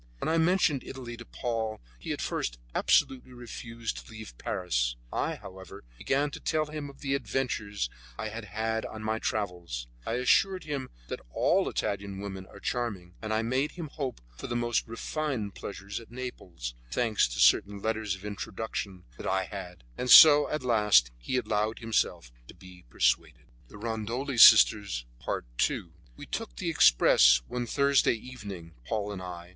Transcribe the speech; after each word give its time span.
When 0.17 0.29
I 0.29 0.39
mentioned 0.39 0.83
Italy 0.83 1.15
to 1.17 1.25
Paul 1.25 1.79
he 1.99 2.11
at 2.11 2.21
first 2.23 2.57
absolutely 2.73 3.33
refused 3.33 3.97
to 4.03 4.11
leave 4.11 4.35
Paris. 4.39 4.95
I, 5.13 5.35
however, 5.35 5.83
began 5.99 6.31
to 6.31 6.39
tell 6.39 6.65
him 6.65 6.89
of 6.89 7.01
the 7.01 7.13
adventures 7.13 7.87
I 8.17 8.29
had 8.29 8.83
on 8.83 9.03
my 9.03 9.19
travels. 9.19 9.85
I 10.03 10.13
assured 10.13 10.63
him 10.63 10.89
that 11.09 11.19
all 11.29 11.69
Italian 11.69 12.19
women 12.19 12.47
are 12.47 12.59
charming, 12.59 13.13
and 13.21 13.31
I 13.31 13.43
made 13.43 13.73
him 13.73 13.89
hope 13.89 14.21
for 14.35 14.47
the 14.47 14.55
most 14.55 14.87
refined 14.87 15.53
pleasures 15.53 15.99
at 15.99 16.09
Naples, 16.09 16.73
thanks 16.91 17.27
to 17.27 17.39
certain 17.39 17.79
letters 17.79 18.15
of 18.15 18.25
introduction 18.25 19.03
which 19.17 19.27
I 19.27 19.43
had; 19.43 19.83
and 19.99 20.09
so 20.09 20.49
at 20.49 20.63
last 20.63 21.11
he 21.19 21.37
allowed 21.37 21.77
himself 21.77 22.31
to 22.47 22.55
be 22.55 22.85
persuaded. 22.89 23.45
II 23.69 24.31
We 26.17 26.25
took 26.25 26.55
the 26.55 26.69
express 26.71 27.41
one 27.47 27.67
Thursday 27.67 28.13
evening, 28.15 28.73
Paul 28.87 29.11
and 29.11 29.21
I. 29.21 29.49